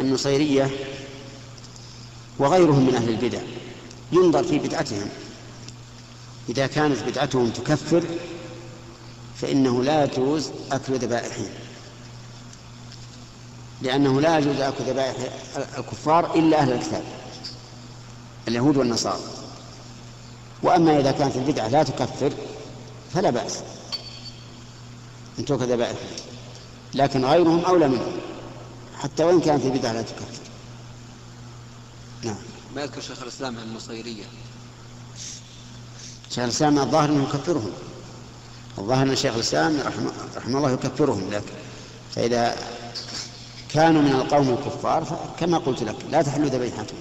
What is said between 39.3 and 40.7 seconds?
الإسلام رحمه, رحمه الله